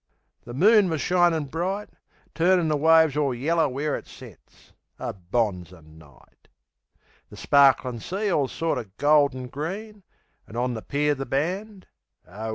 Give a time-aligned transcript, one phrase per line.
[0.45, 1.91] The moon was shinin' bright,
[2.33, 6.47] Turnin' the waves all yeller where it set A bonzer night!
[7.29, 10.01] The sparklin' sea all sorter gold an' green;
[10.47, 11.85] An' on the pier the band
[12.27, 12.39] O, 'Ell!...
[12.39, 12.47] Doreen!
[12.47, 12.49] V.